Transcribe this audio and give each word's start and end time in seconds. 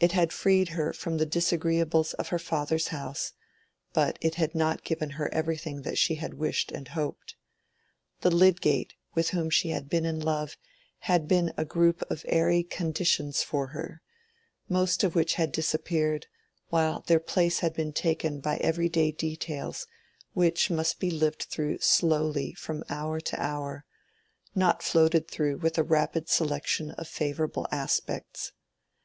It 0.00 0.10
had 0.10 0.32
freed 0.32 0.70
her 0.70 0.92
from 0.92 1.18
the 1.18 1.24
disagreeables 1.24 2.14
of 2.14 2.30
her 2.30 2.38
father's 2.40 2.88
house, 2.88 3.32
but 3.92 4.18
it 4.20 4.34
had 4.34 4.56
not 4.56 4.82
given 4.82 5.10
her 5.10 5.32
everything 5.32 5.82
that 5.82 5.98
she 5.98 6.16
had 6.16 6.34
wished 6.34 6.72
and 6.72 6.88
hoped. 6.88 7.36
The 8.22 8.30
Lydgate 8.32 8.94
with 9.14 9.30
whom 9.30 9.50
she 9.50 9.68
had 9.68 9.88
been 9.88 10.04
in 10.04 10.18
love 10.18 10.56
had 11.06 11.28
been 11.28 11.52
a 11.56 11.64
group 11.64 12.02
of 12.10 12.24
airy 12.28 12.64
conditions 12.64 13.44
for 13.44 13.68
her, 13.68 14.02
most 14.68 15.04
of 15.04 15.14
which 15.14 15.34
had 15.34 15.52
disappeared, 15.52 16.26
while 16.70 17.02
their 17.06 17.20
place 17.20 17.60
had 17.60 17.72
been 17.72 17.92
taken 17.92 18.40
by 18.40 18.56
every 18.56 18.88
day 18.88 19.12
details 19.12 19.86
which 20.32 20.70
must 20.70 20.98
be 20.98 21.08
lived 21.08 21.44
through 21.44 21.78
slowly 21.78 22.52
from 22.52 22.82
hour 22.88 23.20
to 23.20 23.40
hour, 23.40 23.84
not 24.56 24.82
floated 24.82 25.28
through 25.30 25.58
with 25.58 25.78
a 25.78 25.84
rapid 25.84 26.28
selection 26.28 26.90
of 26.90 27.06
favorable 27.06 27.68
aspects. 27.70 28.50